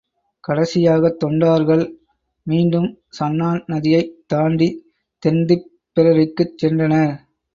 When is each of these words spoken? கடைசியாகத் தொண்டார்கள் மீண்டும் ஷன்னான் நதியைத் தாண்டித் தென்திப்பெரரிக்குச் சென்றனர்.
கடைசியாகத் 0.43 1.17
தொண்டார்கள் 1.23 1.83
மீண்டும் 2.47 2.87
ஷன்னான் 3.19 3.61
நதியைத் 3.65 4.11
தாண்டித் 4.33 4.79
தென்திப்பெரரிக்குச் 5.23 6.57
சென்றனர். 6.61 7.13